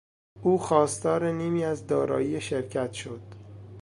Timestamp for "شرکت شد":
2.41-3.21